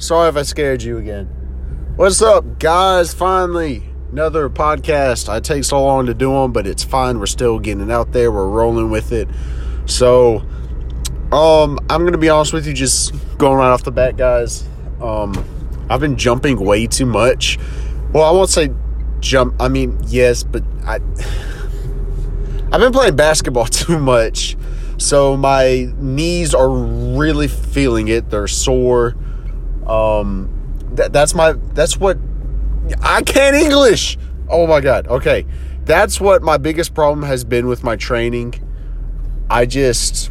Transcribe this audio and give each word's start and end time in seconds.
Sorry 0.00 0.28
if 0.28 0.36
I 0.36 0.42
scared 0.42 0.84
you 0.84 0.98
again. 0.98 1.26
What's 1.96 2.22
up, 2.22 2.60
guys? 2.60 3.12
Finally, 3.12 3.82
another 4.12 4.48
podcast. 4.48 5.28
I 5.28 5.40
take 5.40 5.64
so 5.64 5.82
long 5.82 6.06
to 6.06 6.14
do 6.14 6.30
them, 6.30 6.52
but 6.52 6.68
it's 6.68 6.84
fine. 6.84 7.18
We're 7.18 7.26
still 7.26 7.58
getting 7.58 7.82
it 7.82 7.90
out 7.90 8.12
there. 8.12 8.30
We're 8.30 8.48
rolling 8.48 8.90
with 8.90 9.10
it. 9.10 9.26
So, 9.86 10.46
um, 11.32 11.80
I'm 11.90 12.04
gonna 12.04 12.16
be 12.16 12.28
honest 12.28 12.52
with 12.52 12.64
you, 12.68 12.74
just 12.74 13.12
going 13.38 13.56
right 13.56 13.70
off 13.70 13.82
the 13.82 13.90
bat, 13.90 14.16
guys. 14.16 14.68
Um, 15.02 15.34
I've 15.90 15.98
been 15.98 16.16
jumping 16.16 16.60
way 16.60 16.86
too 16.86 17.06
much. 17.06 17.58
Well, 18.12 18.22
I 18.22 18.30
won't 18.30 18.50
say 18.50 18.70
jump. 19.18 19.56
I 19.60 19.66
mean, 19.66 19.98
yes, 20.06 20.44
but 20.44 20.62
I. 20.86 21.00
I've 22.70 22.80
been 22.80 22.92
playing 22.92 23.16
basketball 23.16 23.66
too 23.66 23.98
much, 23.98 24.56
so 24.96 25.36
my 25.36 25.92
knees 25.96 26.54
are 26.54 26.70
really 26.70 27.48
feeling 27.48 28.06
it. 28.06 28.30
They're 28.30 28.46
sore. 28.46 29.16
Um, 29.88 30.50
that, 30.92 31.12
that's 31.12 31.34
my. 31.34 31.52
That's 31.52 31.96
what. 31.96 32.18
I 33.02 33.22
can't 33.22 33.56
English. 33.56 34.18
Oh 34.48 34.66
my 34.66 34.80
god. 34.80 35.08
Okay, 35.08 35.46
that's 35.84 36.20
what 36.20 36.42
my 36.42 36.56
biggest 36.56 36.94
problem 36.94 37.22
has 37.26 37.44
been 37.44 37.66
with 37.66 37.84
my 37.84 37.96
training. 37.96 38.54
I 39.50 39.66
just. 39.66 40.30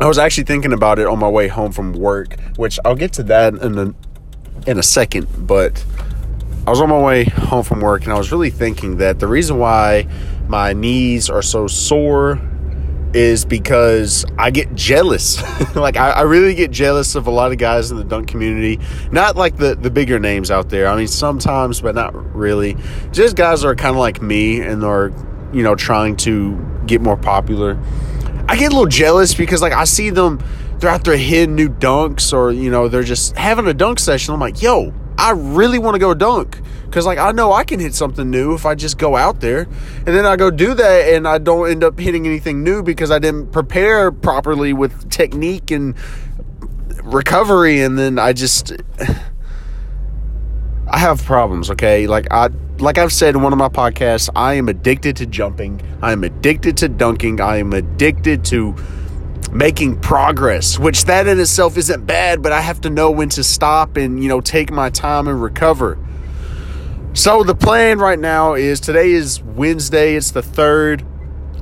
I 0.00 0.06
was 0.06 0.18
actually 0.18 0.44
thinking 0.44 0.72
about 0.72 0.98
it 0.98 1.06
on 1.06 1.18
my 1.18 1.28
way 1.28 1.48
home 1.48 1.72
from 1.72 1.92
work, 1.92 2.40
which 2.56 2.78
I'll 2.84 2.94
get 2.94 3.12
to 3.14 3.22
that 3.24 3.54
in 3.54 3.78
a 3.78 3.94
in 4.66 4.78
a 4.78 4.82
second, 4.82 5.28
but 5.46 5.84
I 6.66 6.70
was 6.70 6.80
on 6.80 6.90
my 6.90 7.00
way 7.00 7.24
home 7.24 7.64
from 7.64 7.80
work 7.80 8.04
and 8.04 8.12
I 8.12 8.18
was 8.18 8.30
really 8.30 8.50
thinking 8.50 8.98
that 8.98 9.18
the 9.18 9.26
reason 9.26 9.58
why 9.58 10.06
my 10.46 10.72
knees 10.72 11.30
are 11.30 11.42
so 11.42 11.66
sore 11.66 12.40
is 13.14 13.44
because 13.44 14.24
I 14.38 14.50
get 14.50 14.74
jealous. 14.74 15.42
like 15.74 15.96
I, 15.96 16.10
I, 16.10 16.20
really 16.22 16.54
get 16.54 16.70
jealous 16.70 17.14
of 17.14 17.26
a 17.26 17.30
lot 17.30 17.50
of 17.50 17.58
guys 17.58 17.90
in 17.90 17.96
the 17.96 18.04
dunk 18.04 18.28
community. 18.28 18.78
Not 19.10 19.36
like 19.36 19.56
the, 19.56 19.74
the 19.74 19.90
bigger 19.90 20.18
names 20.18 20.50
out 20.50 20.68
there. 20.68 20.86
I 20.86 20.96
mean 20.96 21.08
sometimes, 21.08 21.80
but 21.80 21.94
not 21.94 22.14
really. 22.34 22.76
Just 23.10 23.36
guys 23.36 23.62
that 23.62 23.68
are 23.68 23.74
kind 23.74 23.94
of 23.94 24.00
like 24.00 24.22
me 24.22 24.60
and 24.60 24.84
are, 24.84 25.12
you 25.52 25.62
know, 25.62 25.74
trying 25.74 26.16
to 26.18 26.56
get 26.86 27.00
more 27.00 27.16
popular. 27.16 27.78
I 28.48 28.56
get 28.56 28.72
a 28.72 28.76
little 28.76 28.86
jealous 28.86 29.34
because 29.34 29.62
like 29.62 29.72
I 29.72 29.84
see 29.84 30.10
them 30.10 30.42
they're 30.78 30.90
out 30.90 31.04
there 31.04 31.16
hitting 31.16 31.54
new 31.54 31.68
dunks 31.68 32.32
or 32.32 32.52
you 32.52 32.70
know 32.70 32.88
they're 32.88 33.02
just 33.02 33.36
having 33.36 33.66
a 33.66 33.74
dunk 33.74 33.98
session. 33.98 34.34
I'm 34.34 34.40
like, 34.40 34.62
yo, 34.62 34.94
I 35.18 35.32
really 35.32 35.78
want 35.78 35.94
to 35.94 35.98
go 35.98 36.14
dunk 36.14 36.60
because 36.90 37.06
like 37.06 37.18
I 37.18 37.32
know 37.32 37.52
I 37.52 37.64
can 37.64 37.78
hit 37.78 37.94
something 37.94 38.28
new 38.28 38.54
if 38.54 38.66
I 38.66 38.74
just 38.74 38.98
go 38.98 39.16
out 39.16 39.40
there, 39.40 39.60
and 39.60 40.06
then 40.06 40.26
I 40.26 40.36
go 40.36 40.50
do 40.50 40.74
that 40.74 41.14
and 41.14 41.26
I 41.26 41.38
don't 41.38 41.70
end 41.70 41.84
up 41.84 41.98
hitting 41.98 42.26
anything 42.26 42.64
new 42.64 42.82
because 42.82 43.10
I 43.10 43.18
didn't 43.18 43.52
prepare 43.52 44.10
properly 44.10 44.72
with 44.72 45.08
technique 45.08 45.70
and 45.70 45.94
recovery, 47.04 47.80
and 47.80 47.98
then 47.98 48.18
I 48.18 48.32
just 48.32 48.72
I 50.88 50.98
have 50.98 51.24
problems. 51.24 51.70
Okay, 51.70 52.08
like 52.08 52.26
I 52.32 52.48
like 52.78 52.98
I've 52.98 53.12
said 53.12 53.36
in 53.36 53.42
one 53.42 53.52
of 53.52 53.58
my 53.58 53.68
podcasts, 53.68 54.28
I 54.34 54.54
am 54.54 54.68
addicted 54.68 55.16
to 55.16 55.26
jumping. 55.26 55.80
I 56.02 56.12
am 56.12 56.24
addicted 56.24 56.76
to 56.78 56.88
dunking. 56.88 57.40
I 57.40 57.58
am 57.58 57.72
addicted 57.72 58.44
to 58.46 58.74
making 59.52 60.00
progress, 60.00 60.78
which 60.78 61.04
that 61.04 61.26
in 61.26 61.40
itself 61.40 61.76
isn't 61.76 62.06
bad, 62.06 62.42
but 62.42 62.52
I 62.52 62.60
have 62.60 62.80
to 62.82 62.90
know 62.90 63.10
when 63.10 63.28
to 63.30 63.44
stop 63.44 63.96
and, 63.96 64.22
you 64.22 64.28
know, 64.28 64.40
take 64.40 64.70
my 64.70 64.90
time 64.90 65.28
and 65.28 65.42
recover. 65.42 65.98
So 67.12 67.42
the 67.42 67.54
plan 67.54 67.98
right 67.98 68.18
now 68.18 68.54
is 68.54 68.80
today 68.80 69.10
is 69.10 69.42
Wednesday, 69.42 70.14
it's 70.14 70.30
the 70.30 70.42
3rd. 70.42 71.04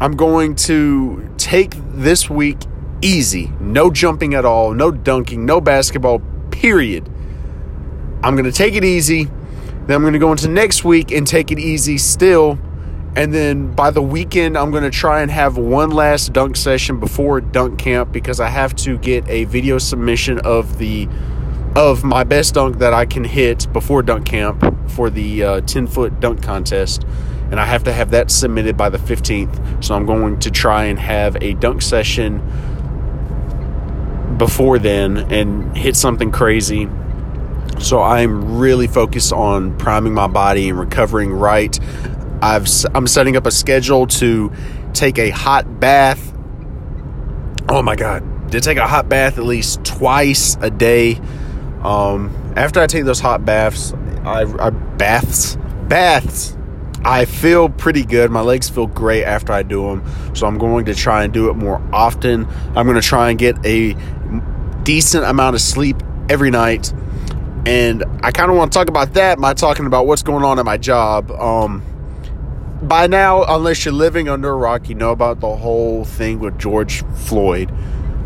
I'm 0.00 0.14
going 0.16 0.54
to 0.56 1.34
take 1.38 1.74
this 1.76 2.28
week 2.28 2.58
easy. 3.00 3.50
No 3.58 3.90
jumping 3.90 4.34
at 4.34 4.44
all, 4.44 4.74
no 4.74 4.90
dunking, 4.90 5.46
no 5.46 5.60
basketball, 5.60 6.20
period. 6.50 7.08
I'm 8.22 8.34
going 8.34 8.44
to 8.44 8.52
take 8.52 8.74
it 8.74 8.84
easy. 8.84 9.24
Then 9.24 9.96
I'm 9.96 10.02
going 10.02 10.12
to 10.12 10.18
go 10.18 10.32
into 10.32 10.48
next 10.48 10.84
week 10.84 11.10
and 11.10 11.26
take 11.26 11.50
it 11.50 11.58
easy 11.58 11.96
still 11.96 12.58
and 13.18 13.34
then 13.34 13.74
by 13.74 13.90
the 13.90 14.00
weekend, 14.00 14.56
I'm 14.56 14.70
going 14.70 14.84
to 14.84 14.90
try 14.90 15.22
and 15.22 15.30
have 15.32 15.58
one 15.58 15.90
last 15.90 16.32
dunk 16.32 16.54
session 16.54 17.00
before 17.00 17.40
dunk 17.40 17.76
camp 17.76 18.12
because 18.12 18.38
I 18.38 18.48
have 18.48 18.76
to 18.76 18.96
get 18.98 19.26
a 19.28 19.42
video 19.44 19.78
submission 19.78 20.38
of 20.40 20.78
the 20.78 21.08
of 21.78 22.02
my 22.02 22.24
best 22.24 22.54
dunk 22.54 22.78
that 22.78 22.92
I 22.92 23.06
can 23.06 23.22
hit 23.22 23.72
before 23.72 24.02
dunk 24.02 24.26
camp 24.26 24.74
for 24.90 25.10
the 25.10 25.44
uh, 25.44 25.60
10 25.60 25.86
foot 25.86 26.18
dunk 26.18 26.42
contest. 26.42 27.04
And 27.52 27.60
I 27.60 27.64
have 27.66 27.84
to 27.84 27.92
have 27.92 28.10
that 28.10 28.32
submitted 28.32 28.76
by 28.76 28.88
the 28.88 28.98
15th. 28.98 29.84
So 29.84 29.94
I'm 29.94 30.04
going 30.04 30.40
to 30.40 30.50
try 30.50 30.86
and 30.86 30.98
have 30.98 31.36
a 31.40 31.54
dunk 31.54 31.82
session 31.82 32.42
before 34.38 34.80
then 34.80 35.18
and 35.32 35.76
hit 35.76 35.94
something 35.94 36.32
crazy. 36.32 36.88
So 37.78 38.02
I'm 38.02 38.58
really 38.58 38.88
focused 38.88 39.32
on 39.32 39.78
priming 39.78 40.12
my 40.12 40.26
body 40.26 40.68
and 40.68 40.78
recovering 40.78 41.32
right. 41.32 41.78
I've 42.42 42.68
I'm 42.92 43.06
setting 43.06 43.36
up 43.36 43.46
a 43.46 43.52
schedule 43.52 44.08
to 44.08 44.52
take 44.94 45.18
a 45.18 45.30
hot 45.30 45.78
bath. 45.78 46.34
Oh 47.68 47.82
my 47.82 47.94
god, 47.94 48.50
to 48.50 48.60
take 48.60 48.78
a 48.78 48.86
hot 48.86 49.08
bath 49.08 49.38
at 49.38 49.44
least 49.44 49.84
twice 49.84 50.56
a 50.60 50.70
day. 50.70 51.20
Um, 51.82 52.34
after 52.56 52.80
I 52.80 52.86
take 52.86 53.04
those 53.04 53.20
hot 53.20 53.44
baths, 53.44 53.92
I, 54.24 54.42
I 54.58 54.70
baths 54.70 55.56
baths. 55.88 56.56
I 57.04 57.24
feel 57.24 57.68
pretty 57.68 58.04
good. 58.04 58.30
My 58.30 58.40
legs 58.40 58.68
feel 58.68 58.86
great 58.86 59.24
after 59.24 59.52
I 59.52 59.62
do 59.62 59.82
them. 59.88 60.34
So 60.34 60.46
I'm 60.46 60.58
going 60.58 60.84
to 60.86 60.94
try 60.94 61.24
and 61.24 61.32
do 61.32 61.48
it 61.48 61.54
more 61.54 61.82
often. 61.92 62.46
I'm 62.74 62.86
going 62.86 63.00
to 63.00 63.06
try 63.06 63.30
and 63.30 63.38
get 63.38 63.56
a 63.64 63.94
decent 64.82 65.24
amount 65.24 65.54
of 65.54 65.62
sleep 65.62 65.96
every 66.28 66.50
night. 66.50 66.92
And 67.66 68.04
I 68.22 68.30
kind 68.30 68.50
of 68.50 68.56
want 68.56 68.72
to 68.72 68.78
talk 68.78 68.88
about 68.88 69.14
that 69.14 69.38
by 69.38 69.54
talking 69.54 69.86
about 69.86 70.06
what's 70.06 70.22
going 70.22 70.44
on 70.44 70.58
at 70.58 70.64
my 70.64 70.76
job. 70.76 71.30
Um, 71.30 71.82
by 72.82 73.06
now, 73.06 73.44
unless 73.44 73.84
you're 73.84 73.94
living 73.94 74.28
under 74.28 74.50
a 74.50 74.56
rock, 74.56 74.88
you 74.88 74.94
know 74.94 75.10
about 75.10 75.40
the 75.40 75.56
whole 75.56 76.04
thing 76.04 76.40
with 76.40 76.58
George 76.58 77.04
Floyd. 77.14 77.70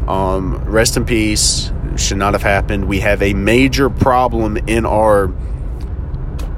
Um, 0.08 0.62
rest 0.64 0.96
in 0.96 1.04
peace. 1.04 1.72
Should 1.96 2.18
not 2.18 2.32
have 2.32 2.42
happened. 2.42 2.86
We 2.86 3.00
have 3.00 3.22
a 3.22 3.34
major 3.34 3.90
problem 3.90 4.56
in 4.56 4.86
our 4.86 5.32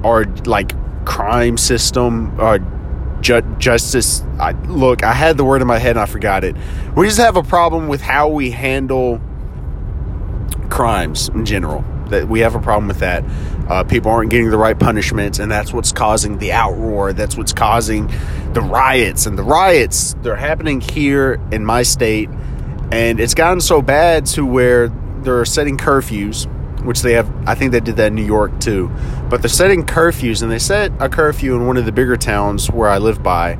our 0.03 0.25
like 0.45 0.73
crime 1.05 1.57
system, 1.57 2.39
our 2.39 2.59
ju- 3.21 3.55
justice. 3.57 4.23
I, 4.39 4.51
look, 4.51 5.03
I 5.03 5.13
had 5.13 5.37
the 5.37 5.43
word 5.43 5.61
in 5.61 5.67
my 5.67 5.79
head 5.79 5.91
and 5.91 5.99
I 5.99 6.05
forgot 6.05 6.43
it. 6.43 6.55
We 6.95 7.07
just 7.07 7.19
have 7.19 7.37
a 7.37 7.43
problem 7.43 7.87
with 7.87 8.01
how 8.01 8.29
we 8.29 8.51
handle 8.51 9.19
crimes 10.69 11.29
in 11.29 11.45
general. 11.45 11.83
That 12.09 12.27
we 12.27 12.41
have 12.41 12.53
a 12.53 12.59
problem 12.59 12.87
with 12.87 12.99
that. 12.99 13.23
Uh, 13.67 13.83
people 13.83 14.11
aren't 14.11 14.29
getting 14.29 14.51
the 14.51 14.57
right 14.57 14.77
punishments, 14.77 15.39
and 15.39 15.51
that's 15.51 15.73
what's 15.73 15.91
causing 15.91 16.37
the 16.37 16.49
outroar. 16.49 17.15
That's 17.15 17.35
what's 17.35 17.51
causing 17.51 18.07
the 18.53 18.61
riots. 18.61 19.25
And 19.25 19.39
the 19.39 19.43
riots, 19.43 20.15
they're 20.21 20.35
happening 20.35 20.81
here 20.81 21.41
in 21.51 21.65
my 21.65 21.81
state, 21.81 22.29
and 22.91 23.19
it's 23.19 23.33
gotten 23.33 23.59
so 23.59 23.81
bad 23.81 24.27
to 24.27 24.45
where 24.45 24.91
they're 25.25 25.43
setting 25.45 25.77
curfews, 25.77 26.45
which 26.83 27.01
they 27.01 27.13
have, 27.13 27.29
I 27.47 27.55
think 27.55 27.71
they 27.71 27.79
did 27.79 27.97
that 27.97 28.07
in 28.07 28.15
New 28.15 28.25
York 28.25 28.59
too. 28.59 28.89
But 29.29 29.41
they're 29.41 29.49
setting 29.49 29.83
curfews, 29.83 30.41
and 30.41 30.51
they 30.51 30.59
set 30.59 30.91
a 30.99 31.09
curfew 31.09 31.55
in 31.55 31.67
one 31.67 31.77
of 31.77 31.85
the 31.85 31.91
bigger 31.91 32.15
towns 32.15 32.71
where 32.71 32.89
I 32.89 32.99
live 32.99 33.21
by, 33.21 33.57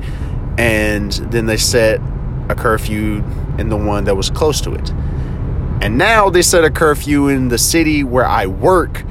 and 0.57 1.11
then 1.11 1.45
they 1.45 1.57
set 1.57 1.99
a 2.47 2.55
curfew 2.55 3.23
in 3.57 3.69
the 3.69 3.77
one 3.77 4.05
that 4.05 4.15
was 4.15 4.29
close 4.29 4.61
to 4.61 4.73
it. 4.73 4.91
And 5.81 5.97
now 5.97 6.29
they 6.29 6.41
set 6.41 6.63
a 6.63 6.71
curfew 6.71 7.27
in 7.27 7.49
the 7.49 7.57
city 7.57 8.03
where 8.03 8.25
I 8.25 8.45
work 8.45 9.03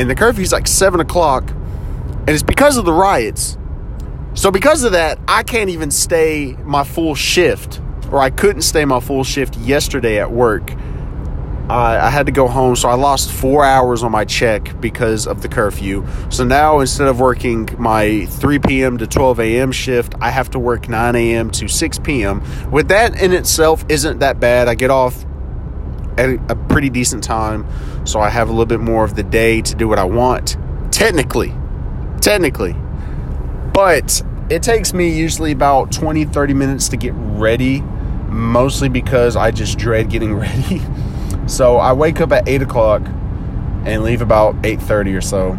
and 0.00 0.08
the 0.08 0.14
curfew's 0.14 0.50
like 0.50 0.66
seven 0.66 0.98
o'clock, 1.00 1.50
and 1.50 2.30
it's 2.30 2.42
because 2.42 2.78
of 2.78 2.86
the 2.86 2.92
riots. 2.92 3.58
So 4.32 4.50
because 4.50 4.82
of 4.82 4.92
that, 4.92 5.18
I 5.28 5.42
can't 5.42 5.68
even 5.68 5.90
stay 5.90 6.56
my 6.64 6.84
full 6.84 7.14
shift, 7.14 7.82
or 8.10 8.18
I 8.18 8.30
couldn't 8.30 8.62
stay 8.62 8.84
my 8.86 9.00
full 9.00 9.24
shift 9.24 9.56
yesterday 9.58 10.18
at 10.18 10.30
work. 10.30 10.72
I, 11.70 12.06
I 12.06 12.10
had 12.10 12.26
to 12.26 12.32
go 12.32 12.48
home, 12.48 12.74
so 12.74 12.88
I 12.88 12.94
lost 12.94 13.30
four 13.30 13.64
hours 13.64 14.02
on 14.02 14.10
my 14.10 14.24
check 14.24 14.80
because 14.80 15.28
of 15.28 15.40
the 15.40 15.48
curfew. 15.48 16.04
So 16.28 16.42
now 16.42 16.80
instead 16.80 17.06
of 17.06 17.20
working 17.20 17.68
my 17.78 18.26
3 18.26 18.58
p.m. 18.58 18.98
to 18.98 19.06
12 19.06 19.38
a.m. 19.38 19.70
shift, 19.70 20.16
I 20.20 20.30
have 20.30 20.50
to 20.50 20.58
work 20.58 20.88
9 20.88 21.14
a.m. 21.14 21.48
to 21.50 21.68
6 21.68 21.98
p.m. 22.00 22.42
With 22.72 22.88
that 22.88 23.22
in 23.22 23.32
itself 23.32 23.84
isn't 23.88 24.18
that 24.18 24.40
bad. 24.40 24.66
I 24.66 24.74
get 24.74 24.90
off 24.90 25.24
at 26.18 26.30
a 26.50 26.56
pretty 26.68 26.90
decent 26.90 27.22
time, 27.22 27.64
so 28.04 28.20
I 28.20 28.30
have 28.30 28.48
a 28.48 28.52
little 28.52 28.66
bit 28.66 28.80
more 28.80 29.04
of 29.04 29.14
the 29.14 29.22
day 29.22 29.62
to 29.62 29.74
do 29.76 29.86
what 29.86 30.00
I 30.00 30.04
want. 30.04 30.56
Technically, 30.90 31.54
technically, 32.20 32.74
but 33.72 34.22
it 34.50 34.64
takes 34.64 34.92
me 34.92 35.16
usually 35.16 35.52
about 35.52 35.92
20 35.92 36.24
30 36.24 36.52
minutes 36.52 36.88
to 36.88 36.96
get 36.96 37.12
ready, 37.14 37.80
mostly 38.26 38.88
because 38.88 39.36
I 39.36 39.52
just 39.52 39.78
dread 39.78 40.10
getting 40.10 40.34
ready. 40.36 40.82
So 41.50 41.76
I 41.78 41.92
wake 41.92 42.20
up 42.20 42.32
at 42.32 42.48
8 42.48 42.62
o'clock 42.62 43.02
and 43.84 44.02
leave 44.02 44.22
about 44.22 44.54
8:30 44.62 45.16
or 45.16 45.20
so. 45.20 45.58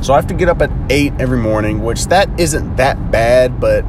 So 0.00 0.14
I 0.14 0.16
have 0.16 0.26
to 0.28 0.34
get 0.34 0.48
up 0.48 0.62
at 0.62 0.70
8 0.90 1.12
every 1.18 1.38
morning, 1.38 1.82
which 1.82 2.06
that 2.06 2.28
isn't 2.40 2.76
that 2.76 3.10
bad, 3.10 3.60
but 3.60 3.84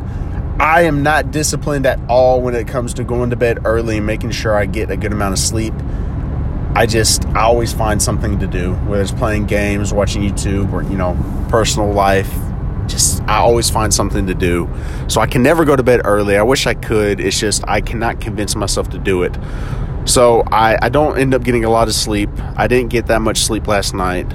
I 0.59 0.81
am 0.81 1.01
not 1.01 1.31
disciplined 1.31 1.85
at 1.85 2.00
all 2.07 2.41
when 2.41 2.53
it 2.53 2.68
comes 2.68 2.94
to 2.95 3.03
going 3.03 3.31
to 3.31 3.35
bed 3.35 3.59
early 3.65 3.97
and 3.97 4.06
making 4.06 4.31
sure 4.31 4.56
I 4.56 4.65
get 4.65 4.91
a 4.91 4.97
good 4.97 5.12
amount 5.12 5.33
of 5.33 5.39
sleep. 5.39 5.74
I 6.75 6.86
just 6.86 7.25
I 7.29 7.44
always 7.44 7.71
find 7.71 8.01
something 8.01 8.39
to 8.39 8.47
do, 8.47 8.74
whether 8.74 9.01
it's 9.01 9.12
playing 9.12 9.45
games, 9.45 9.94
watching 9.94 10.21
YouTube, 10.21 10.74
or 10.74 10.83
you 10.83 10.97
know, 10.97 11.18
personal 11.50 11.91
life. 11.91 12.31
Just 12.88 13.21
I 13.24 13.38
always 13.38 13.69
find 13.69 13.94
something 13.94 14.27
to 14.27 14.33
do. 14.33 14.69
So 15.07 15.21
I 15.21 15.27
can 15.27 15.44
never 15.44 15.65
go 15.65 15.75
to 15.75 15.83
bed 15.83 16.01
early. 16.06 16.38
I 16.38 16.44
wish 16.44 16.68
I 16.68 16.74
could. 16.74 17.19
It's 17.19 17.39
just 17.39 17.63
I 17.68 17.81
cannot 17.81 18.21
convince 18.21 18.56
myself 18.56 18.89
to 18.89 18.97
do 18.97 19.24
it. 19.24 19.38
So 20.06 20.44
I, 20.51 20.77
I 20.81 20.89
don't 20.89 21.18
end 21.18 21.33
up 21.33 21.44
getting 21.44 21.63
a 21.63 21.69
lot 21.69 21.88
of 21.88 21.94
sleep. 21.94 22.30
I 22.57 22.68
didn't 22.68 22.89
get 22.89 23.07
that 23.07 23.21
much 23.21 23.38
sleep 23.38 23.68
last 23.68 23.94
night. 23.94 24.31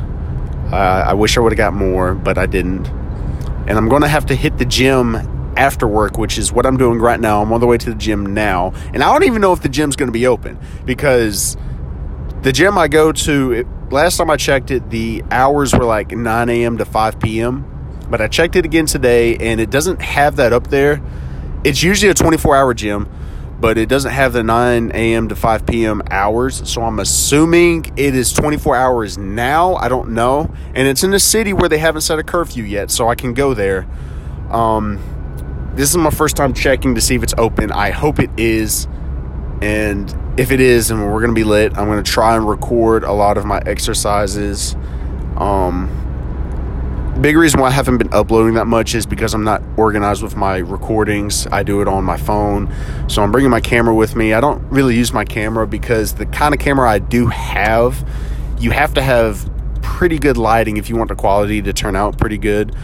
Uh, 0.73 1.05
I 1.07 1.15
wish 1.15 1.37
I 1.37 1.41
would 1.41 1.53
have 1.53 1.59
got 1.59 1.75
more, 1.75 2.15
but 2.15 2.39
I 2.39 2.47
didn't. 2.47 2.87
And 3.67 3.73
I'm 3.73 3.89
going 3.89 4.03
to 4.03 4.09
have 4.09 4.27
to 4.27 4.35
hit 4.35 4.57
the 4.59 4.65
gym 4.65 5.17
after 5.59 5.87
work, 5.87 6.17
which 6.17 6.39
is 6.39 6.53
what 6.53 6.65
I'm 6.65 6.77
doing 6.77 6.99
right 6.99 7.21
now. 7.21 7.43
I'm 7.43 7.53
on 7.53 7.61
the 7.61 7.67
way 7.67 7.77
to 7.77 7.91
the 7.91 7.97
gym 7.97 8.33
now. 8.33 8.73
And 8.95 9.03
I 9.03 9.13
don't 9.13 9.25
even 9.25 9.43
know 9.43 9.53
if 9.53 9.61
the 9.61 9.69
gym's 9.69 9.97
going 9.97 10.07
to 10.07 10.13
be 10.13 10.27
open 10.27 10.59
because 10.87 11.57
the 12.43 12.53
gym 12.53 12.79
I 12.79 12.89
go 12.89 13.13
to, 13.13 13.69
last 13.91 14.17
time 14.17 14.31
I 14.31 14.37
checked 14.37 14.71
it, 14.71 14.89
the 14.89 15.23
hours 15.31 15.75
were 15.75 15.85
like 15.85 16.13
9 16.13 16.49
a.m. 16.49 16.79
to 16.79 16.85
5 16.85 17.21
p.m. 17.21 17.78
But 18.11 18.21
I 18.21 18.29
checked 18.29 18.57
it 18.57 18.65
again 18.65 18.87
today 18.87 19.37
and 19.37 19.61
it 19.61 19.71
doesn't 19.71 20.01
have 20.01 20.37
that 20.37 20.53
up 20.53 20.69
there. 20.69 21.03
It's 21.65 21.83
usually 21.83 22.11
a 22.11 22.15
24 22.15 22.57
hour 22.57 22.75
gym 22.75 23.09
but 23.61 23.77
it 23.77 23.89
doesn't 23.89 24.13
have 24.13 24.33
the 24.33 24.43
9 24.43 24.93
a.m. 24.95 25.29
to 25.29 25.37
5 25.37 25.67
p.m. 25.67 26.03
hours. 26.11 26.69
So 26.71 26.83
I'm 26.83 27.01
assuming 27.01 27.93
it 27.97 28.15
is 28.15 28.33
24 28.33 28.77
hours 28.77 29.19
now. 29.19 29.75
I 29.75 29.89
don't 29.89 30.11
know. 30.11 30.53
And 30.75 30.87
it's 30.87 31.03
in 31.03 31.13
a 31.13 31.19
city 31.19 31.53
where 31.53 31.69
they 31.69 31.79
haven't 31.79 32.03
set 32.03 32.19
a 32.19 32.23
curfew 32.23 32.63
yet, 32.63 32.91
so 32.91 33.09
I 33.09 33.15
can 33.17 33.35
go 33.35 33.55
there. 33.55 33.87
Um, 34.51 35.01
this 35.75 35.91
is 35.91 35.97
my 35.97 36.11
first 36.11 36.37
time 36.37 36.55
checking 36.55 36.95
to 36.95 37.01
see 37.01 37.17
if 37.17 37.23
it's 37.23 37.35
open. 37.37 37.73
I 37.73 37.91
hope 37.91 38.21
it 38.21 38.31
is. 38.37 38.87
And 39.61 40.15
if 40.39 40.53
it 40.53 40.61
is, 40.61 40.93
and 40.93 41.05
we're 41.05 41.21
going 41.21 41.35
to 41.35 41.41
be 41.41 41.45
lit, 41.45 41.77
I'm 41.77 41.87
going 41.87 42.03
to 42.03 42.11
try 42.11 42.37
and 42.37 42.49
record 42.49 43.03
a 43.03 43.13
lot 43.13 43.37
of 43.37 43.45
my 43.45 43.59
exercises. 43.67 44.77
Um, 45.37 46.08
big 47.21 47.37
reason 47.37 47.61
why 47.61 47.69
I 47.69 47.73
haven't 47.73 47.99
been 47.99 48.13
uploading 48.13 48.55
that 48.55 48.67
much 48.67 48.95
is 48.95 49.05
because 49.05 49.35
I'm 49.35 49.43
not 49.43 49.63
organized 49.77 50.23
with 50.23 50.37
my 50.37 50.59
recordings. 50.59 51.47
I 51.49 51.63
do 51.63 51.81
it 51.81 51.89
on 51.89 52.05
my 52.05 52.17
phone. 52.17 52.73
So 53.09 53.23
I'm 53.23 53.33
bringing 53.33 53.51
my 53.51 53.61
camera 53.61 53.95
with 53.95 54.15
me. 54.15 54.33
I 54.33 54.41
don't 54.41 54.63
really 54.71 54.97
use 54.97 55.13
my 55.13 55.25
camera 55.25 55.67
because 55.67 56.15
the 56.15 56.27
kind 56.27 56.55
of 56.55 56.61
camera 56.61 56.89
I 56.89 57.01
do 57.01 57.27
have, 57.27 58.09
you 58.59 58.71
have 58.71 58.95
to 58.95 59.03
have 59.03 59.51
pretty 59.83 60.19
good 60.19 60.37
lighting 60.37 60.77
if 60.77 60.89
you 60.89 60.97
want 60.97 61.09
the 61.09 61.17
quality 61.17 61.61
to 61.63 61.73
turn 61.73 61.97
out 61.97 62.19
pretty 62.19 62.39
good. 62.39 62.75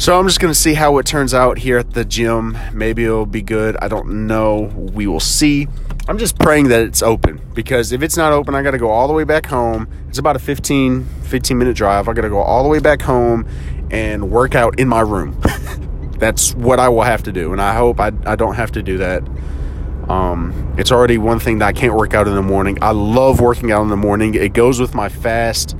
So 0.00 0.18
I'm 0.18 0.26
just 0.26 0.40
going 0.40 0.50
to 0.50 0.58
see 0.58 0.72
how 0.72 0.96
it 0.96 1.04
turns 1.04 1.34
out 1.34 1.58
here 1.58 1.76
at 1.76 1.90
the 1.90 2.06
gym. 2.06 2.56
Maybe 2.72 3.04
it'll 3.04 3.26
be 3.26 3.42
good. 3.42 3.76
I 3.82 3.88
don't 3.88 4.26
know. 4.26 4.62
We 4.94 5.06
will 5.06 5.20
see. 5.20 5.68
I'm 6.08 6.16
just 6.16 6.38
praying 6.38 6.68
that 6.68 6.80
it's 6.80 7.02
open 7.02 7.38
because 7.52 7.92
if 7.92 8.02
it's 8.02 8.16
not 8.16 8.32
open, 8.32 8.54
I 8.54 8.62
got 8.62 8.70
to 8.70 8.78
go 8.78 8.88
all 8.88 9.08
the 9.08 9.12
way 9.12 9.24
back 9.24 9.44
home. 9.44 9.86
It's 10.08 10.16
about 10.16 10.36
a 10.36 10.38
15 10.38 11.04
15 11.04 11.58
minute 11.58 11.76
drive. 11.76 12.08
I 12.08 12.14
got 12.14 12.22
to 12.22 12.30
go 12.30 12.38
all 12.38 12.62
the 12.62 12.70
way 12.70 12.78
back 12.78 13.02
home 13.02 13.46
and 13.90 14.30
work 14.30 14.54
out 14.54 14.80
in 14.80 14.88
my 14.88 15.02
room. 15.02 15.38
That's 16.18 16.54
what 16.54 16.80
I 16.80 16.88
will 16.88 17.02
have 17.02 17.22
to 17.24 17.32
do, 17.32 17.52
and 17.52 17.60
I 17.60 17.74
hope 17.74 18.00
I, 18.00 18.10
I 18.24 18.36
don't 18.36 18.54
have 18.54 18.72
to 18.72 18.82
do 18.82 18.96
that. 18.96 19.22
Um, 20.08 20.74
it's 20.78 20.90
already 20.90 21.18
one 21.18 21.40
thing 21.40 21.58
that 21.58 21.66
I 21.66 21.72
can't 21.74 21.94
work 21.94 22.14
out 22.14 22.26
in 22.26 22.34
the 22.34 22.42
morning. 22.42 22.78
I 22.80 22.92
love 22.92 23.38
working 23.42 23.70
out 23.70 23.82
in 23.82 23.88
the 23.88 23.98
morning. 23.98 24.34
It 24.34 24.54
goes 24.54 24.80
with 24.80 24.94
my 24.94 25.10
fast 25.10 25.76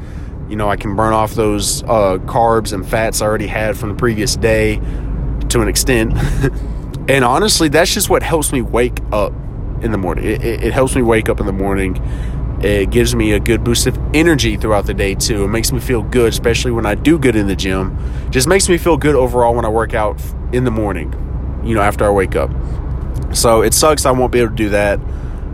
you 0.50 0.56
know, 0.56 0.68
I 0.68 0.76
can 0.76 0.96
burn 0.96 1.12
off 1.12 1.34
those 1.34 1.84
uh, 1.84 2.18
carbs 2.26 2.72
and 2.72 2.86
fats 2.86 3.22
I 3.22 3.26
already 3.26 3.46
had 3.46 3.76
from 3.76 3.90
the 3.90 3.94
previous 3.94 4.34
day 4.34 4.76
to 5.50 5.60
an 5.62 5.68
extent. 5.68 6.12
and 7.08 7.24
honestly, 7.24 7.68
that's 7.68 7.94
just 7.94 8.10
what 8.10 8.24
helps 8.24 8.52
me 8.52 8.60
wake 8.60 8.98
up 9.12 9.32
in 9.80 9.92
the 9.92 9.98
morning. 9.98 10.24
It, 10.24 10.44
it, 10.44 10.64
it, 10.64 10.72
helps 10.72 10.96
me 10.96 11.02
wake 11.02 11.28
up 11.28 11.38
in 11.38 11.46
the 11.46 11.52
morning. 11.52 11.96
It 12.62 12.90
gives 12.90 13.14
me 13.14 13.32
a 13.32 13.40
good 13.40 13.62
boost 13.62 13.86
of 13.86 13.96
energy 14.12 14.56
throughout 14.56 14.86
the 14.86 14.92
day, 14.92 15.14
too. 15.14 15.44
It 15.44 15.48
makes 15.48 15.72
me 15.72 15.78
feel 15.78 16.02
good, 16.02 16.32
especially 16.32 16.72
when 16.72 16.84
I 16.84 16.96
do 16.96 17.16
good 17.16 17.36
in 17.36 17.46
the 17.46 17.56
gym. 17.56 17.96
Just 18.30 18.48
makes 18.48 18.68
me 18.68 18.76
feel 18.76 18.96
good 18.96 19.14
overall 19.14 19.54
when 19.54 19.64
I 19.64 19.68
work 19.68 19.94
out 19.94 20.20
in 20.52 20.64
the 20.64 20.70
morning, 20.70 21.12
you 21.64 21.76
know, 21.76 21.80
after 21.80 22.04
I 22.04 22.10
wake 22.10 22.34
up. 22.34 22.50
So 23.32 23.62
it 23.62 23.72
sucks 23.72 24.04
I 24.04 24.10
won't 24.10 24.32
be 24.32 24.40
able 24.40 24.50
to 24.50 24.56
do 24.56 24.68
that. 24.70 24.98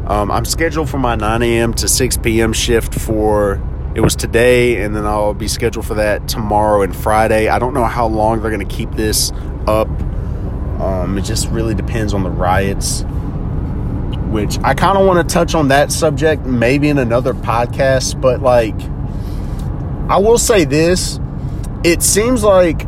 Um, 0.06 0.30
I'm 0.30 0.46
scheduled 0.46 0.88
for 0.88 0.98
my 0.98 1.16
9 1.16 1.42
a.m. 1.42 1.74
to 1.74 1.86
6 1.86 2.16
p.m. 2.18 2.52
shift 2.52 2.94
for 2.94 3.60
it 3.96 4.02
was 4.02 4.14
today, 4.14 4.82
and 4.82 4.94
then 4.94 5.06
I'll 5.06 5.32
be 5.32 5.48
scheduled 5.48 5.86
for 5.86 5.94
that 5.94 6.28
tomorrow 6.28 6.82
and 6.82 6.94
Friday. 6.94 7.48
I 7.48 7.58
don't 7.58 7.72
know 7.72 7.86
how 7.86 8.06
long 8.06 8.42
they're 8.42 8.50
going 8.50 8.68
to 8.68 8.76
keep 8.76 8.90
this 8.92 9.32
up. 9.66 9.88
Um, 10.78 11.16
it 11.16 11.22
just 11.22 11.48
really 11.48 11.74
depends 11.74 12.12
on 12.12 12.22
the 12.22 12.28
riots, 12.28 13.04
which 14.30 14.58
I 14.58 14.74
kind 14.74 14.98
of 14.98 15.06
want 15.06 15.26
to 15.26 15.34
touch 15.34 15.54
on 15.54 15.68
that 15.68 15.90
subject 15.90 16.44
maybe 16.44 16.90
in 16.90 16.98
another 16.98 17.32
podcast. 17.32 18.20
But, 18.20 18.42
like, 18.42 18.78
I 20.10 20.18
will 20.18 20.36
say 20.36 20.66
this 20.66 21.18
it 21.82 22.02
seems 22.02 22.44
like 22.44 22.84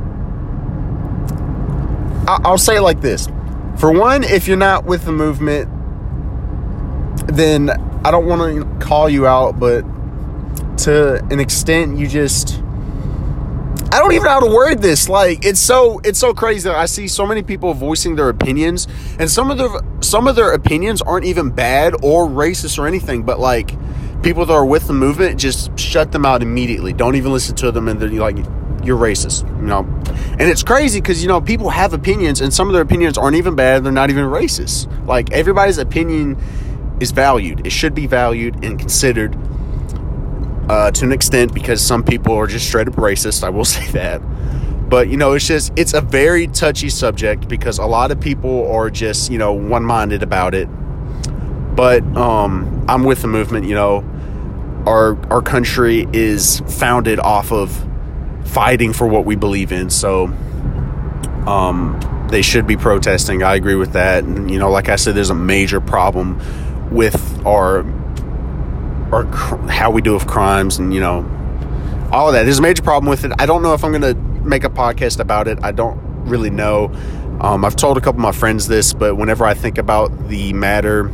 I'll 2.28 2.58
say 2.58 2.76
it 2.76 2.82
like 2.82 3.00
this. 3.00 3.28
For 3.78 3.90
one, 3.90 4.24
if 4.24 4.46
you're 4.46 4.58
not 4.58 4.84
with 4.84 5.06
the 5.06 5.12
movement, 5.12 5.70
then 7.28 7.70
I 8.04 8.10
don't 8.10 8.26
want 8.26 8.42
to 8.42 8.86
call 8.86 9.08
you 9.08 9.26
out, 9.26 9.58
but 9.58 9.86
to 10.78 11.16
an 11.30 11.40
extent 11.40 11.98
you 11.98 12.06
just 12.06 12.62
I 13.90 14.00
don't 14.00 14.12
even 14.12 14.24
know 14.24 14.30
how 14.30 14.40
to 14.40 14.54
word 14.54 14.82
this. 14.82 15.08
Like 15.08 15.46
it's 15.46 15.60
so 15.60 15.98
it's 16.04 16.18
so 16.18 16.34
crazy. 16.34 16.68
I 16.68 16.84
see 16.84 17.08
so 17.08 17.24
many 17.24 17.42
people 17.42 17.72
voicing 17.72 18.16
their 18.16 18.28
opinions, 18.28 18.86
and 19.18 19.30
some 19.30 19.50
of 19.50 19.56
their 19.56 19.70
some 20.00 20.28
of 20.28 20.36
their 20.36 20.52
opinions 20.52 21.00
aren't 21.00 21.24
even 21.24 21.50
bad 21.50 21.94
or 22.02 22.26
racist 22.28 22.78
or 22.78 22.86
anything. 22.86 23.22
But 23.22 23.40
like 23.40 23.70
people 24.22 24.44
that 24.44 24.52
are 24.52 24.64
with 24.64 24.88
the 24.88 24.92
movement 24.92 25.40
just 25.40 25.76
shut 25.78 26.12
them 26.12 26.26
out 26.26 26.42
immediately. 26.42 26.92
Don't 26.92 27.14
even 27.14 27.32
listen 27.32 27.56
to 27.56 27.72
them, 27.72 27.88
and 27.88 27.98
they're 27.98 28.10
like, 28.10 28.36
"You're 28.84 28.98
racist," 28.98 29.48
you 29.58 29.66
know. 29.66 29.80
And 30.32 30.42
it's 30.42 30.62
crazy 30.62 31.00
because 31.00 31.22
you 31.22 31.28
know 31.28 31.40
people 31.40 31.70
have 31.70 31.94
opinions, 31.94 32.42
and 32.42 32.52
some 32.52 32.68
of 32.68 32.74
their 32.74 32.82
opinions 32.82 33.16
aren't 33.16 33.36
even 33.36 33.54
bad. 33.54 33.84
They're 33.84 33.92
not 33.92 34.10
even 34.10 34.26
racist. 34.26 34.86
Like 35.06 35.32
everybody's 35.32 35.78
opinion 35.78 36.36
is 37.00 37.10
valued. 37.12 37.66
It 37.66 37.70
should 37.70 37.94
be 37.94 38.06
valued 38.06 38.62
and 38.62 38.78
considered 38.78 39.34
uh, 40.68 40.90
to 40.90 41.04
an 41.04 41.12
extent 41.12 41.54
because 41.54 41.84
some 41.84 42.02
people 42.02 42.34
are 42.34 42.46
just 42.46 42.66
straight 42.66 42.88
up 42.88 42.94
racist. 42.94 43.42
I 43.42 43.50
will 43.50 43.64
say 43.76 43.86
that. 43.92 44.20
But, 44.88 45.08
you 45.08 45.18
know, 45.18 45.34
it's 45.34 45.46
just, 45.46 45.72
it's 45.76 45.92
a 45.92 46.00
very 46.00 46.46
touchy 46.46 46.88
subject 46.88 47.46
because 47.46 47.78
a 47.78 47.84
lot 47.84 48.10
of 48.10 48.20
people 48.20 48.70
are 48.72 48.88
just, 48.88 49.30
you 49.30 49.36
know, 49.36 49.52
one 49.52 49.84
minded 49.84 50.22
about 50.22 50.54
it. 50.54 50.66
But 51.76 52.02
um, 52.16 52.86
I'm 52.88 53.04
with 53.04 53.22
the 53.22 53.28
movement, 53.28 53.66
you 53.66 53.74
know. 53.74 54.04
Our, 54.86 55.18
our 55.30 55.42
country 55.42 56.06
is 56.14 56.60
founded 56.66 57.20
off 57.20 57.52
of 57.52 57.86
fighting 58.46 58.94
for 58.94 59.06
what 59.06 59.26
we 59.26 59.36
believe 59.36 59.72
in. 59.72 59.90
So 59.90 60.28
um, 61.46 62.26
they 62.30 62.40
should 62.40 62.66
be 62.66 62.78
protesting. 62.78 63.42
I 63.42 63.54
agree 63.56 63.74
with 63.74 63.92
that. 63.92 64.24
And, 64.24 64.50
you 64.50 64.58
know, 64.58 64.70
like 64.70 64.88
I 64.88 64.96
said, 64.96 65.14
there's 65.14 65.30
a 65.30 65.34
major 65.34 65.80
problem 65.82 66.40
with 66.90 67.46
our 67.46 67.84
or 69.12 69.24
cr- 69.26 69.56
how 69.68 69.90
we 69.90 70.02
do 70.02 70.14
with 70.14 70.26
crimes 70.26 70.78
and 70.78 70.92
you 70.94 71.00
know 71.00 71.26
all 72.12 72.28
of 72.28 72.34
that. 72.34 72.44
There's 72.44 72.58
a 72.58 72.62
major 72.62 72.82
problem 72.82 73.10
with 73.10 73.24
it. 73.24 73.32
I 73.38 73.46
don't 73.46 73.62
know 73.62 73.74
if 73.74 73.84
I'm 73.84 73.92
going 73.92 74.14
to 74.14 74.20
make 74.42 74.64
a 74.64 74.70
podcast 74.70 75.20
about 75.20 75.46
it. 75.46 75.58
I 75.62 75.72
don't 75.72 75.98
really 76.24 76.50
know. 76.50 76.86
Um, 77.40 77.64
I've 77.64 77.76
told 77.76 77.98
a 77.98 78.00
couple 78.00 78.20
of 78.20 78.22
my 78.22 78.32
friends 78.32 78.66
this, 78.66 78.92
but 78.92 79.16
whenever 79.16 79.44
I 79.44 79.54
think 79.54 79.78
about 79.78 80.28
the 80.28 80.52
matter 80.52 81.08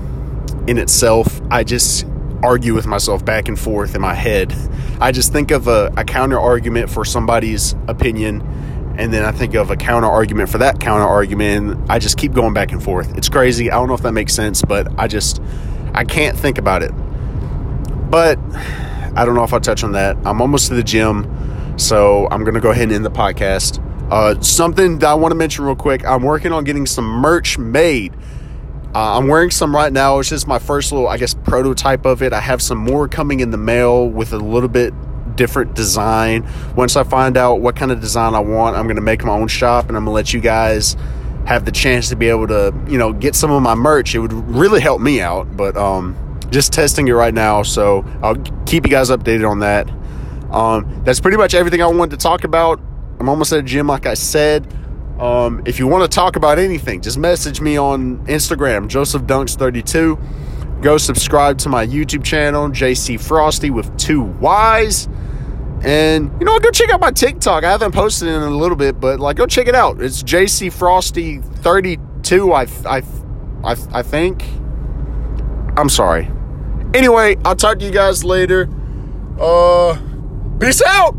in 0.66 0.78
itself, 0.78 1.40
I 1.50 1.64
just 1.64 2.06
argue 2.42 2.74
with 2.74 2.86
myself 2.86 3.24
back 3.24 3.48
and 3.48 3.58
forth 3.58 3.94
in 3.94 4.00
my 4.00 4.14
head. 4.14 4.54
I 5.00 5.12
just 5.12 5.32
think 5.32 5.50
of 5.50 5.66
a, 5.66 5.92
a 5.96 6.04
counter 6.04 6.38
argument 6.38 6.90
for 6.90 7.04
somebody's 7.04 7.74
opinion, 7.88 8.40
and 8.96 9.12
then 9.12 9.24
I 9.24 9.32
think 9.32 9.54
of 9.54 9.70
a 9.70 9.76
counter 9.76 10.08
argument 10.08 10.48
for 10.48 10.58
that 10.58 10.78
counter 10.78 11.06
argument, 11.06 11.90
I 11.90 11.98
just 11.98 12.16
keep 12.16 12.32
going 12.32 12.54
back 12.54 12.72
and 12.72 12.82
forth. 12.82 13.16
It's 13.18 13.28
crazy. 13.28 13.70
I 13.70 13.74
don't 13.74 13.88
know 13.88 13.94
if 13.94 14.02
that 14.02 14.12
makes 14.12 14.32
sense, 14.32 14.62
but 14.62 14.88
I 14.98 15.08
just 15.08 15.42
I 15.94 16.04
can't 16.04 16.38
think 16.38 16.58
about 16.58 16.82
it. 16.82 16.92
But 18.14 18.38
I 19.16 19.24
don't 19.24 19.34
know 19.34 19.42
if 19.42 19.52
I'll 19.52 19.58
touch 19.58 19.82
on 19.82 19.90
that. 19.90 20.16
I'm 20.24 20.40
almost 20.40 20.68
to 20.68 20.74
the 20.74 20.84
gym, 20.84 21.26
so 21.76 22.28
I'm 22.30 22.44
going 22.44 22.54
to 22.54 22.60
go 22.60 22.70
ahead 22.70 22.84
and 22.84 22.92
end 22.92 23.04
the 23.04 23.10
podcast. 23.10 23.82
Uh, 24.08 24.40
something 24.40 25.00
that 25.00 25.08
I 25.08 25.14
want 25.14 25.32
to 25.32 25.34
mention 25.34 25.64
real 25.64 25.74
quick 25.74 26.04
I'm 26.04 26.22
working 26.22 26.52
on 26.52 26.62
getting 26.62 26.86
some 26.86 27.06
merch 27.06 27.58
made. 27.58 28.14
Uh, 28.94 29.18
I'm 29.18 29.26
wearing 29.26 29.50
some 29.50 29.74
right 29.74 29.92
now. 29.92 30.20
It's 30.20 30.28
just 30.28 30.46
my 30.46 30.60
first 30.60 30.92
little, 30.92 31.08
I 31.08 31.16
guess, 31.16 31.34
prototype 31.34 32.06
of 32.06 32.22
it. 32.22 32.32
I 32.32 32.38
have 32.38 32.62
some 32.62 32.78
more 32.78 33.08
coming 33.08 33.40
in 33.40 33.50
the 33.50 33.58
mail 33.58 34.08
with 34.08 34.32
a 34.32 34.38
little 34.38 34.68
bit 34.68 34.94
different 35.34 35.74
design. 35.74 36.48
Once 36.76 36.94
I 36.94 37.02
find 37.02 37.36
out 37.36 37.62
what 37.62 37.74
kind 37.74 37.90
of 37.90 38.00
design 38.00 38.36
I 38.36 38.38
want, 38.38 38.76
I'm 38.76 38.84
going 38.84 38.94
to 38.94 39.02
make 39.02 39.24
my 39.24 39.32
own 39.32 39.48
shop 39.48 39.88
and 39.88 39.96
I'm 39.96 40.04
going 40.04 40.12
to 40.12 40.14
let 40.14 40.32
you 40.32 40.38
guys 40.38 40.96
have 41.46 41.64
the 41.64 41.72
chance 41.72 42.10
to 42.10 42.14
be 42.14 42.28
able 42.28 42.46
to, 42.46 42.72
you 42.86 42.96
know, 42.96 43.12
get 43.12 43.34
some 43.34 43.50
of 43.50 43.60
my 43.60 43.74
merch. 43.74 44.14
It 44.14 44.20
would 44.20 44.32
really 44.32 44.80
help 44.80 45.00
me 45.00 45.20
out, 45.20 45.56
but 45.56 45.76
um 45.76 46.16
just 46.54 46.72
testing 46.72 47.08
it 47.08 47.12
right 47.12 47.34
now. 47.34 47.64
So 47.64 48.04
I'll 48.22 48.36
keep 48.64 48.84
you 48.86 48.90
guys 48.90 49.10
updated 49.10 49.48
on 49.48 49.58
that. 49.58 49.90
Um, 50.54 51.02
that's 51.04 51.18
pretty 51.18 51.36
much 51.36 51.52
everything 51.52 51.82
I 51.82 51.86
wanted 51.86 52.12
to 52.12 52.22
talk 52.22 52.44
about. 52.44 52.80
I'm 53.18 53.28
almost 53.28 53.52
at 53.52 53.58
a 53.58 53.62
gym, 53.62 53.88
like 53.88 54.06
I 54.06 54.14
said. 54.14 54.72
Um, 55.18 55.62
if 55.66 55.80
you 55.80 55.88
want 55.88 56.08
to 56.10 56.14
talk 56.14 56.36
about 56.36 56.60
anything, 56.60 57.00
just 57.00 57.18
message 57.18 57.60
me 57.60 57.76
on 57.76 58.24
Instagram, 58.26 58.86
Joseph 58.86 59.22
Dunks 59.22 59.56
32. 59.56 60.16
Go 60.80 60.96
subscribe 60.96 61.58
to 61.58 61.68
my 61.68 61.84
YouTube 61.84 62.22
channel, 62.22 62.68
JC 62.68 63.20
Frosty 63.20 63.70
with 63.70 63.96
two 63.98 64.22
Y's. 64.22 65.08
And 65.82 66.30
you 66.38 66.46
know, 66.46 66.58
go 66.60 66.70
check 66.70 66.90
out 66.90 67.00
my 67.00 67.10
TikTok. 67.10 67.64
I 67.64 67.70
haven't 67.72 67.92
posted 67.92 68.28
in 68.28 68.42
a 68.42 68.50
little 68.50 68.76
bit, 68.76 69.00
but 69.00 69.18
like, 69.18 69.36
go 69.36 69.46
check 69.46 69.66
it 69.66 69.74
out. 69.74 70.00
It's 70.00 70.22
JC 70.22 70.72
Frosty 70.72 71.38
32. 71.38 72.52
I, 72.52 72.66
I, 72.86 73.02
I, 73.64 73.76
I 73.92 74.02
think. 74.02 74.44
I'm 75.76 75.88
sorry. 75.88 76.30
Anyway, 76.94 77.36
I'll 77.44 77.56
talk 77.56 77.80
to 77.80 77.84
you 77.84 77.90
guys 77.90 78.24
later. 78.24 78.68
Uh, 79.40 79.98
peace 80.60 80.80
out. 80.86 81.16